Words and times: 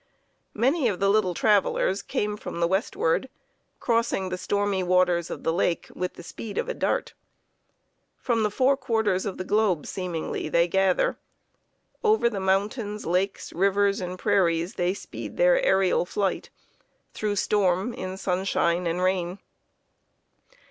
Many 0.55 0.87
of 0.87 0.99
the 0.99 1.09
little 1.11 1.35
travellers 1.35 2.01
came 2.01 2.35
from 2.35 2.59
the 2.59 2.67
westward, 2.67 3.29
crossing 3.79 4.29
the 4.29 4.37
stormy 4.39 4.81
waters 4.81 5.29
of 5.29 5.43
the 5.43 5.53
lake 5.53 5.91
with 5.93 6.15
the 6.15 6.23
speed 6.23 6.57
of 6.57 6.67
a 6.67 6.73
dart. 6.73 7.13
From 8.17 8.41
the 8.41 8.49
four 8.49 8.75
quarters 8.75 9.27
of 9.27 9.37
the 9.37 9.43
globe, 9.43 9.85
seemingly, 9.85 10.49
they 10.49 10.67
gather. 10.67 11.19
Over 12.03 12.31
the 12.31 12.39
mountains, 12.39 13.05
lakes, 13.05 13.53
rivers, 13.53 14.01
and 14.01 14.17
prairies 14.17 14.73
they 14.73 14.95
speed 14.95 15.37
their 15.37 15.61
aërial 15.61 16.07
flight, 16.07 16.49
through 17.13 17.35
storm, 17.35 17.93
in 17.93 18.17
sunshine 18.17 18.87
and 18.87 19.03
rain. 19.03 19.37